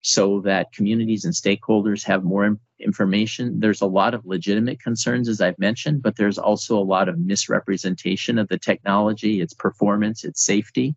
[0.02, 3.60] so that communities and stakeholders have more information.
[3.60, 7.18] There's a lot of legitimate concerns, as I've mentioned, but there's also a lot of
[7.18, 10.96] misrepresentation of the technology, its performance, its safety.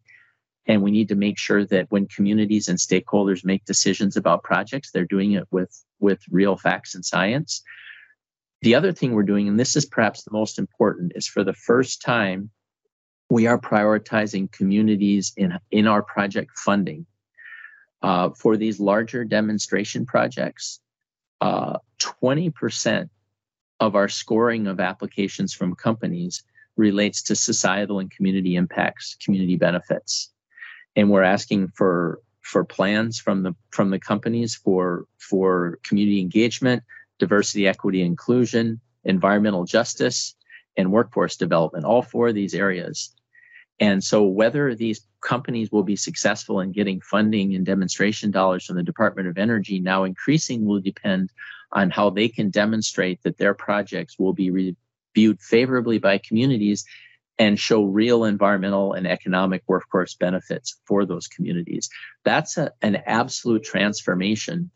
[0.68, 4.90] And we need to make sure that when communities and stakeholders make decisions about projects,
[4.90, 7.62] they're doing it with, with real facts and science.
[8.60, 11.54] The other thing we're doing, and this is perhaps the most important, is for the
[11.54, 12.50] first time,
[13.30, 17.06] we are prioritizing communities in, in our project funding
[18.02, 20.80] uh, for these larger demonstration projects,
[21.40, 23.08] uh, 20%
[23.80, 26.42] of our scoring of applications from companies
[26.76, 30.30] relates to societal and community impacts, community benefits.
[30.98, 36.82] And we're asking for for plans from the from the companies for for community engagement,
[37.20, 40.34] diversity, equity, inclusion, environmental justice,
[40.76, 43.14] and workforce development, all four of these areas.
[43.78, 48.74] And so whether these companies will be successful in getting funding and demonstration dollars from
[48.74, 51.30] the Department of Energy now increasing will depend
[51.70, 56.84] on how they can demonstrate that their projects will be reviewed favorably by communities
[57.38, 61.88] and show real environmental and economic workforce benefits for those communities.
[62.24, 64.70] That's a, an absolute transformation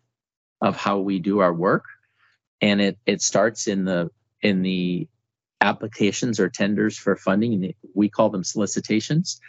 [0.61, 1.85] of how we do our work.
[2.61, 5.09] And it, it starts in the in the
[5.61, 7.75] applications or tenders for funding.
[7.95, 9.41] We call them solicitations,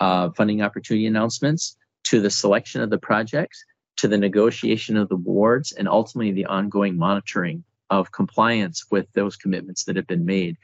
[0.00, 3.64] uh, funding opportunity announcements, to the selection of the projects,
[3.96, 9.36] to the negotiation of the awards, and ultimately the ongoing monitoring of compliance with those
[9.36, 10.56] commitments that have been made.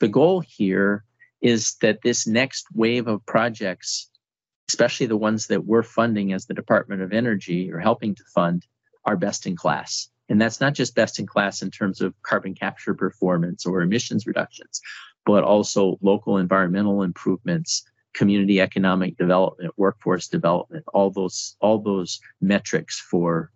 [0.00, 1.04] The goal here
[1.40, 4.10] is that this next wave of projects,
[4.68, 8.66] especially the ones that we're funding as the Department of Energy or helping to fund,
[9.04, 10.08] are best in class.
[10.28, 14.26] And that's not just best in class in terms of carbon capture performance or emissions
[14.26, 14.80] reductions,
[15.24, 23.00] but also local environmental improvements, community economic development, workforce development, all those all those metrics
[23.00, 23.50] for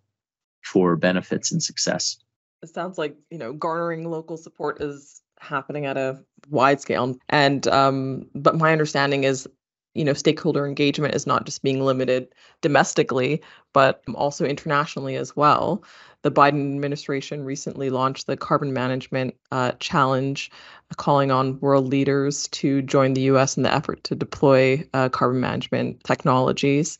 [0.63, 2.17] for benefits and success.
[2.63, 7.15] It sounds like, you know, garnering local support is happening at a wide scale.
[7.29, 9.47] And um, but my understanding is
[9.93, 12.27] you know stakeholder engagement is not just being limited
[12.61, 13.41] domestically
[13.73, 15.83] but also internationally as well.
[16.21, 20.49] The biden administration recently launched the carbon management uh, challenge
[20.95, 25.41] calling on world leaders to join the us in the effort to deploy uh, carbon
[25.41, 26.97] management technologies.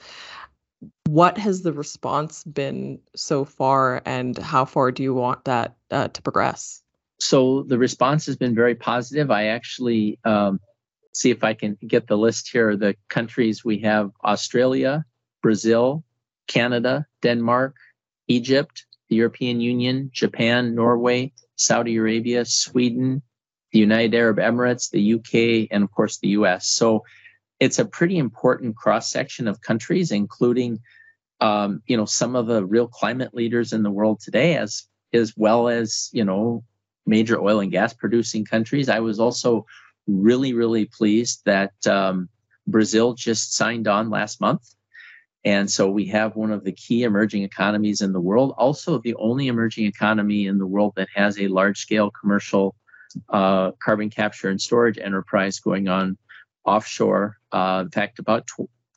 [1.08, 6.10] What has the response been so far and how far do you want that uh,
[6.10, 6.83] to progress
[7.24, 10.60] so the response has been very positive i actually um,
[11.14, 12.76] see if I can get the list here.
[12.76, 15.06] The countries we have Australia,
[15.42, 16.04] Brazil,
[16.48, 17.76] Canada, Denmark,
[18.28, 23.22] Egypt, the European Union, Japan, Norway, Saudi Arabia, Sweden,
[23.72, 26.68] the United Arab Emirates, the UK, and of course the US.
[26.68, 27.04] So
[27.60, 30.80] it's a pretty important cross section of countries, including
[31.42, 35.34] um, you know, some of the real climate leaders in the world today, as as
[35.36, 36.64] well as you know,
[37.06, 38.90] major oil and gas producing countries.
[38.90, 39.66] I was also
[40.08, 42.30] really, really pleased that um,
[42.68, 44.74] Brazil just signed on last month.
[45.46, 49.16] And so we have one of the key emerging economies in the world, also the
[49.16, 52.76] only emerging economy in the world that has a large scale commercial
[53.30, 56.18] uh, carbon capture and storage enterprise going on
[56.64, 57.38] offshore.
[57.52, 58.48] Uh, in fact, about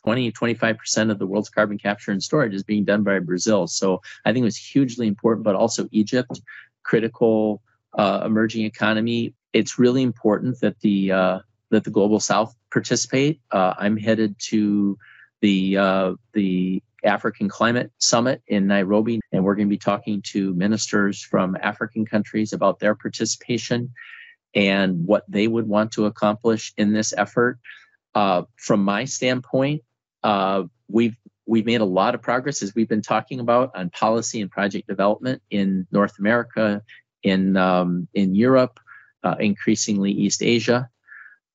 [0.05, 3.67] 20, 25% of the world's carbon capture and storage is being done by Brazil.
[3.67, 6.41] So I think it was hugely important, but also Egypt,
[6.85, 7.61] critical
[7.97, 9.35] uh, emerging economy.
[9.53, 11.39] It's really important that the uh,
[11.71, 13.41] that the global South participate.
[13.51, 14.99] Uh, I'm headed to
[15.41, 20.55] the uh, the African Climate Summit in Nairobi, and we're going to be talking to
[20.55, 23.93] ministers from African countries about their participation
[24.55, 27.59] and what they would want to accomplish in this effort.
[28.15, 29.83] Uh, from my standpoint,
[30.23, 31.17] uh, we've
[31.47, 34.89] we've made a lot of progress as we've been talking about on policy and project
[34.89, 36.83] development in North America,
[37.27, 38.79] in um, in Europe,
[39.25, 40.89] uh, increasingly East Asia.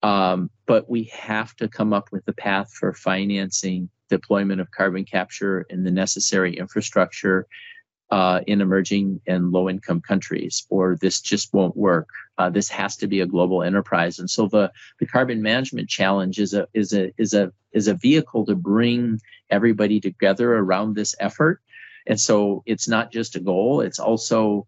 [0.04, 5.06] Um, but we have to come up with a path for financing deployment of carbon
[5.06, 7.48] capture and the necessary infrastructure
[8.10, 12.10] uh, in emerging and low income countries, or this just won't work.
[12.38, 14.20] Uh, this has to be a global enterprise.
[14.20, 17.94] And so the, the carbon management challenge is a, is, a, is, a, is a
[17.94, 21.62] vehicle to bring everybody together around this effort.
[22.06, 24.68] And so it's not just a goal, it's also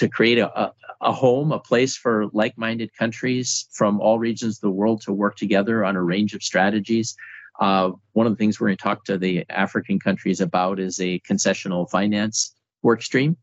[0.00, 0.72] to create a,
[1.02, 5.12] a, home, a place for like minded countries from all regions of the world to
[5.12, 7.14] work together on a range of strategies.
[7.60, 10.98] Uh, one of the things we're going to talk to the African countries about is
[11.00, 13.36] a concessional finance work stream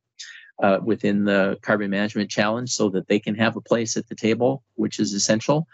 [0.64, 4.16] uh, within the carbon management challenge so that they can have a place at the
[4.16, 5.68] table, which is essential.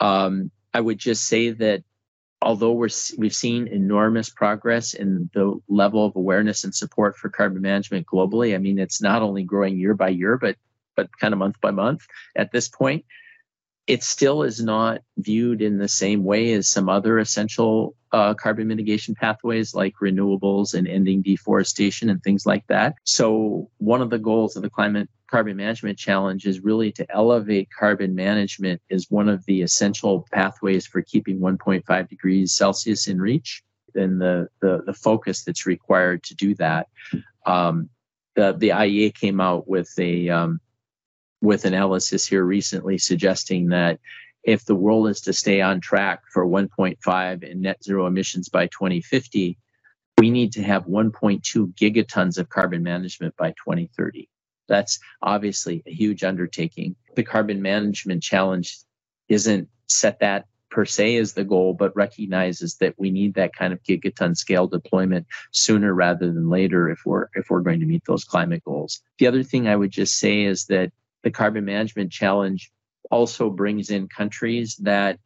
[0.00, 1.84] Um, I would just say that
[2.40, 7.62] although we're, we've seen enormous progress in the level of awareness and support for carbon
[7.62, 10.56] management globally, I mean, it's not only growing year by year, but
[10.96, 13.04] but kind of month by month at this point.
[13.86, 18.66] It still is not viewed in the same way as some other essential uh, carbon
[18.66, 22.96] mitigation pathways like renewables and ending deforestation and things like that.
[23.04, 27.68] So, one of the goals of the climate carbon management challenge is really to elevate
[27.76, 33.62] carbon management as one of the essential pathways for keeping 1.5 degrees Celsius in reach
[33.94, 36.88] and the, the, the focus that's required to do that.
[37.46, 37.88] Um,
[38.34, 40.60] the, the IEA came out with a um,
[41.40, 44.00] with analysis here recently suggesting that
[44.42, 48.66] if the world is to stay on track for 1.5 and net zero emissions by
[48.68, 49.56] 2050,
[50.18, 54.28] we need to have 1.2 gigatons of carbon management by 2030.
[54.68, 56.96] That's obviously a huge undertaking.
[57.14, 58.78] The carbon management challenge
[59.28, 63.72] isn't set that per se as the goal, but recognizes that we need that kind
[63.72, 68.04] of gigaton scale deployment sooner rather than later if we're if we're going to meet
[68.04, 69.00] those climate goals.
[69.18, 70.92] The other thing I would just say is that
[71.22, 72.70] the carbon management challenge
[73.10, 75.18] also brings in countries that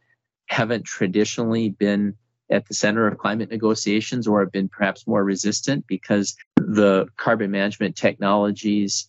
[0.46, 2.14] haven't traditionally been
[2.50, 7.50] at the center of climate negotiations or have been perhaps more resistant because the carbon
[7.50, 9.08] management technologies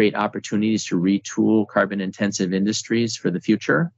[0.00, 3.92] create opportunities to retool carbon intensive industries for the future.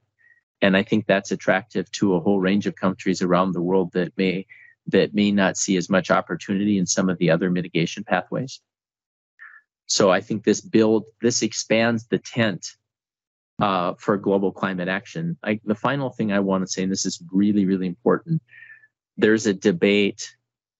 [0.61, 4.13] And I think that's attractive to a whole range of countries around the world that
[4.19, 4.45] may
[4.89, 8.61] that may not see as much opportunity in some of the other mitigation pathways.
[9.87, 12.73] So I think this build this expands the tent
[13.61, 15.37] uh, for global climate action.
[15.45, 18.43] I, the final thing I want to say, and this is really really important,
[19.17, 20.35] there's a debate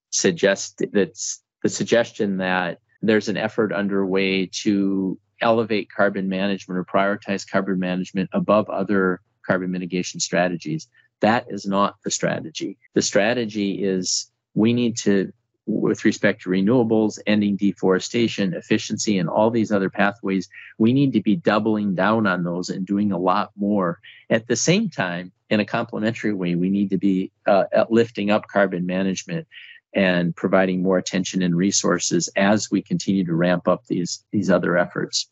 [0.09, 7.47] suggest that's the suggestion that there's an effort underway to elevate carbon management or prioritize
[7.47, 10.87] carbon management above other carbon mitigation strategies.
[11.19, 12.77] That is not the strategy.
[12.93, 15.31] The strategy is we need to
[15.65, 21.21] with respect to renewables, ending deforestation, efficiency, and all these other pathways, we need to
[21.21, 23.99] be doubling down on those and doing a lot more.
[24.29, 28.47] At the same time, in a complementary way, we need to be uh, lifting up
[28.47, 29.47] carbon management
[29.95, 34.77] and providing more attention and resources as we continue to ramp up these these other
[34.77, 35.27] efforts.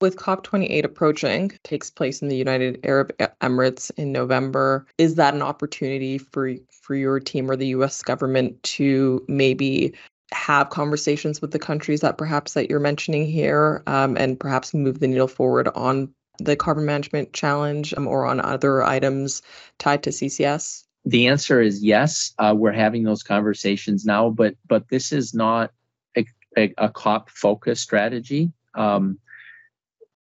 [0.00, 4.86] With COP28 approaching, takes place in the United Arab Emirates in November.
[4.98, 9.94] Is that an opportunity for for your team or the US government to maybe
[10.32, 14.98] have conversations with the countries that perhaps that you're mentioning here um, and perhaps move
[14.98, 19.42] the needle forward on the carbon management challenge um, or on other items
[19.78, 20.84] tied to CCS?
[21.04, 22.32] The answer is yes.
[22.38, 25.70] Uh, we're having those conversations now, but but this is not
[26.16, 26.24] a,
[26.56, 28.52] a, a COP focused strategy.
[28.74, 29.18] Um,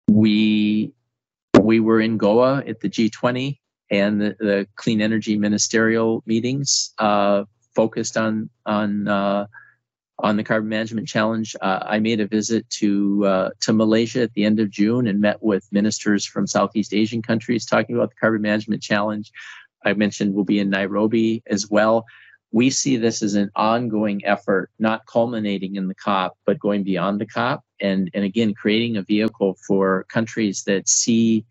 [0.09, 0.93] we
[1.61, 3.59] we were in Goa at the G20
[3.91, 7.45] and the, the clean energy ministerial meetings uh,
[7.75, 9.47] focused on on uh,
[10.19, 11.57] on the Carbon Management Challenge.
[11.61, 15.21] Uh, I made a visit to uh, to Malaysia at the end of June and
[15.21, 19.31] met with ministers from Southeast Asian countries talking about the Carbon Management Challenge.
[19.85, 22.07] I mentioned we'll be in Nairobi as well.
[22.53, 27.21] We see this as an ongoing effort, not culminating in the COP, but going beyond
[27.21, 31.45] the COP, and and again creating a vehicle for countries that see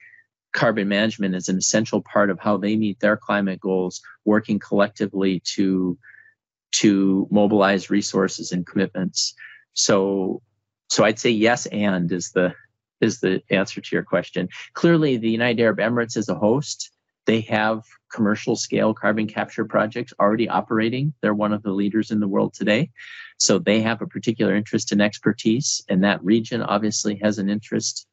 [0.53, 5.41] carbon management as an essential part of how they meet their climate goals, working collectively
[5.55, 5.97] to
[6.71, 9.35] to mobilize resources and commitments.
[9.73, 10.41] So,
[10.89, 12.53] so I'd say yes, and is the
[13.01, 14.47] is the answer to your question.
[14.73, 16.91] Clearly, the United Arab Emirates is a host.
[17.25, 21.13] They have commercial scale carbon capture projects already operating.
[21.21, 22.91] They're one of the leaders in the world today.
[23.37, 28.07] So they have a particular interest and expertise, and that region obviously has an interest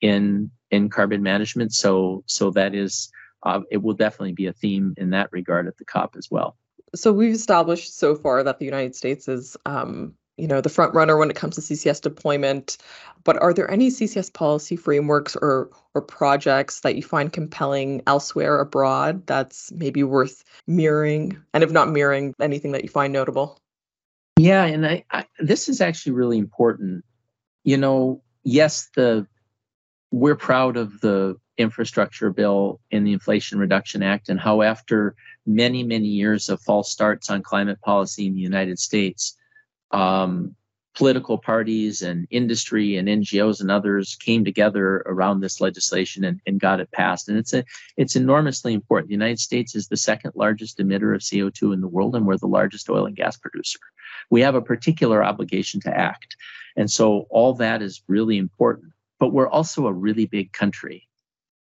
[0.00, 1.72] in in carbon management.
[1.72, 3.10] So so that is
[3.42, 6.56] uh, it will definitely be a theme in that regard at the COP as well.
[6.94, 10.94] So we've established so far that the United States is, um, you know, the front
[10.94, 12.78] runner when it comes to CCS deployment.
[13.24, 18.58] But are there any CCS policy frameworks or or projects that you find compelling elsewhere
[18.58, 21.36] abroad that's maybe worth mirroring?
[21.52, 23.58] And if not mirroring, anything that you find notable?
[24.38, 27.04] Yeah, and I, I this is actually really important.
[27.62, 29.26] You know, yes, the
[30.10, 35.14] we're proud of the infrastructure bill in the Inflation Reduction Act and how, after
[35.46, 39.36] many, many years of false starts on climate policy in the United States,
[39.90, 40.54] um,
[40.94, 46.60] political parties and industry and NGOs and others came together around this legislation and, and
[46.60, 47.28] got it passed.
[47.28, 47.64] And it's a
[47.96, 49.08] it's enormously important.
[49.08, 52.36] The United States is the second largest emitter of CO2 in the world, and we're
[52.36, 53.78] the largest oil and gas producer.
[54.30, 56.36] We have a particular obligation to act.
[56.76, 58.92] And so all that is really important.
[59.18, 61.06] But we're also a really big country.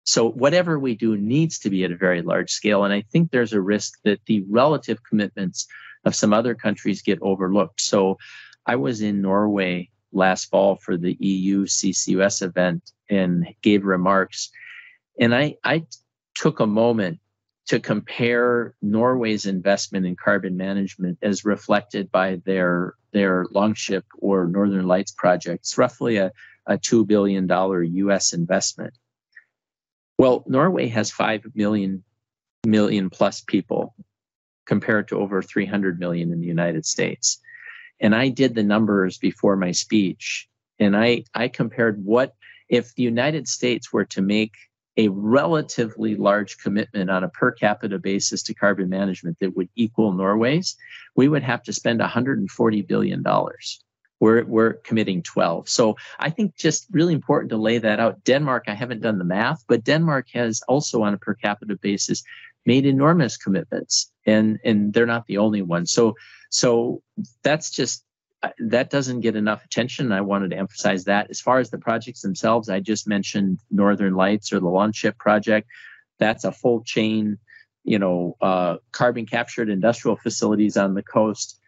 [0.03, 2.83] So whatever we do needs to be at a very large scale.
[2.83, 5.67] And I think there's a risk that the relative commitments
[6.05, 7.81] of some other countries get overlooked.
[7.81, 8.17] So
[8.65, 14.51] I was in Norway last fall for the EU CCUS event and gave remarks.
[15.19, 15.85] And I, I
[16.35, 17.19] took a moment
[17.67, 24.87] to compare Norway's investment in carbon management as reflected by their their Longship or Northern
[24.87, 26.31] Lights projects, roughly a,
[26.65, 28.93] a $2 billion US investment.
[30.17, 32.03] Well, Norway has 5 million
[32.65, 33.95] million plus people
[34.65, 37.39] compared to over 300 million in the United States.
[37.99, 40.47] And I did the numbers before my speech
[40.81, 42.33] and I I compared what
[42.67, 44.53] if the United States were to make
[44.97, 50.11] a relatively large commitment on a per capita basis to carbon management that would equal
[50.11, 50.75] Norway's,
[51.15, 53.81] we would have to spend 140 billion dollars
[54.21, 55.67] we're, we're committing 12.
[55.67, 58.23] So I think just really important to lay that out.
[58.23, 62.23] Denmark, I haven't done the math, but Denmark has also on a per capita basis
[62.65, 66.15] made enormous commitments and, and they're not the only ones So,
[66.49, 67.01] so
[67.43, 68.03] that's just,
[68.59, 70.11] that doesn't get enough attention.
[70.11, 71.29] I wanted to emphasize that.
[71.29, 75.67] As far as the projects themselves, I just mentioned Northern Lights or the Longship project.
[76.17, 77.37] That's a full chain,
[77.83, 81.59] you know, uh, carbon captured industrial facilities on the coast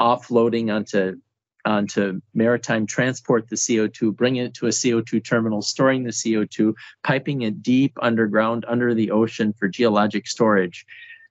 [0.00, 1.16] offloading onto
[1.64, 7.42] onto maritime transport the CO2, bringing it to a CO2 terminal, storing the CO2, piping
[7.42, 10.84] it deep underground under the ocean for geologic storage.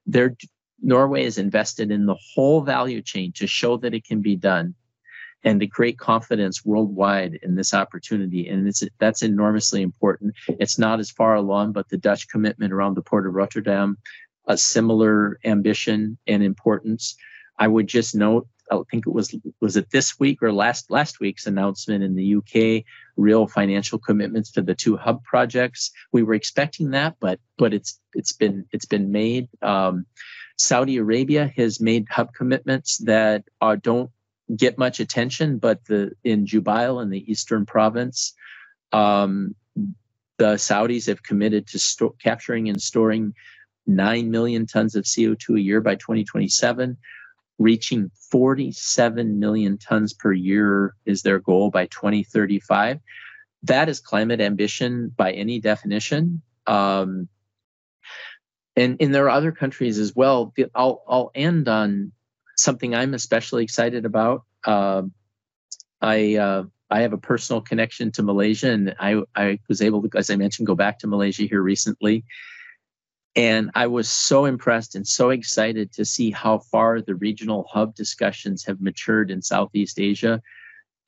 [0.06, 0.34] There,
[0.80, 4.74] Norway is invested in the whole value chain to show that it can be done
[5.44, 8.48] and to create confidence worldwide in this opportunity.
[8.48, 10.34] And that's enormously important.
[10.48, 13.98] It's not as far along, but the Dutch commitment around the port of Rotterdam,
[14.46, 17.16] a similar ambition and importance.
[17.58, 21.20] I would just note I think it was was it this week or last last
[21.20, 22.84] week's announcement in the UK,
[23.16, 25.90] real financial commitments to the two hub projects.
[26.12, 29.48] We were expecting that, but but it's it's been it's been made.
[29.60, 30.06] Um,
[30.56, 34.10] Saudi Arabia has made hub commitments that are, don't
[34.54, 38.34] get much attention, but the in Jubail in the eastern province,
[38.92, 39.54] um,
[40.38, 43.34] the Saudis have committed to sto- capturing and storing
[43.86, 46.96] 9 million tons of CO2 a year by 2027
[47.58, 52.98] reaching 47 million tons per year is their goal by 2035.
[53.64, 56.42] That is climate ambition by any definition.
[56.66, 57.28] Um,
[58.74, 60.52] and, and there are other countries as well.
[60.74, 62.12] I'll, I'll end on
[62.56, 64.44] something I'm especially excited about.
[64.64, 65.02] Uh,
[66.00, 70.18] I, uh, I have a personal connection to Malaysia, and I, I was able to,
[70.18, 72.24] as I mentioned, go back to Malaysia here recently.
[73.34, 77.94] And I was so impressed and so excited to see how far the regional hub
[77.94, 80.42] discussions have matured in Southeast Asia.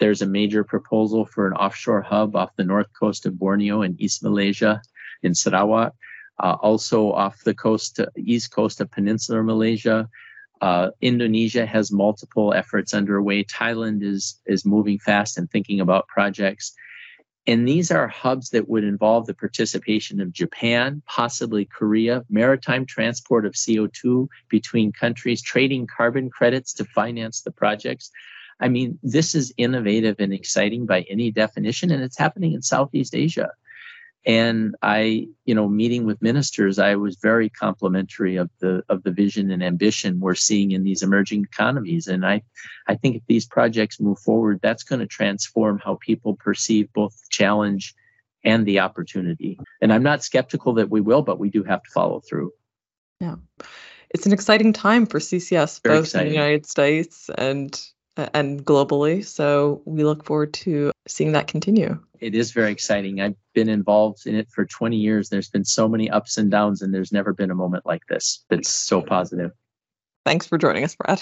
[0.01, 3.97] There's a major proposal for an offshore hub off the north coast of Borneo in
[3.99, 4.81] East Malaysia
[5.23, 5.95] in Sarawak,
[6.43, 10.09] uh, also off the coast, east coast of Peninsular Malaysia.
[10.63, 13.45] Uh, Indonesia has multiple efforts underway.
[13.45, 16.75] Thailand is is moving fast and thinking about projects.
[17.47, 23.45] And these are hubs that would involve the participation of Japan, possibly Korea, maritime transport
[23.45, 28.11] of CO2 between countries, trading carbon credits to finance the projects.
[28.61, 33.15] I mean, this is innovative and exciting by any definition, and it's happening in Southeast
[33.15, 33.51] Asia.
[34.27, 39.11] And I, you know, meeting with ministers, I was very complimentary of the of the
[39.11, 42.07] vision and ambition we're seeing in these emerging economies.
[42.07, 42.43] And I,
[42.89, 47.13] I think if these projects move forward, that's going to transform how people perceive both
[47.13, 47.95] the challenge
[48.45, 49.59] and the opportunity.
[49.83, 52.53] And I'm not skeptical that we will, but we do have to follow through.
[53.21, 53.37] Yeah.
[54.11, 56.29] It's an exciting time for CCS, Very both exciting.
[56.29, 57.79] in the United States and
[58.17, 59.25] and globally.
[59.25, 61.99] So we look forward to seeing that continue.
[62.25, 63.21] It is very exciting.
[63.21, 65.29] I've been involved in it for 20 years.
[65.29, 68.47] There's been so many ups and downs, and there's never been a moment like this
[68.49, 69.51] that's so positive.
[70.25, 71.21] Thanks for joining us, Brad.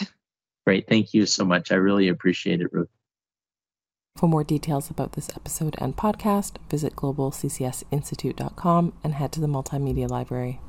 [0.64, 0.86] Great.
[0.88, 1.72] Thank you so much.
[1.72, 2.88] I really appreciate it, Ruth.
[4.16, 10.08] For more details about this episode and podcast, visit globalccsinstitute.com and head to the Multimedia
[10.08, 10.60] Library.